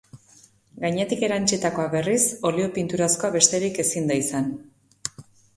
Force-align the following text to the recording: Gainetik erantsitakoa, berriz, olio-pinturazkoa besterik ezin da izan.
Gainetik 0.85 1.19
erantsitakoa, 1.27 1.85
berriz, 1.95 2.23
olio-pinturazkoa 2.51 3.31
besterik 3.39 3.81
ezin 3.85 4.11
da 4.13 4.21
izan. 4.23 4.49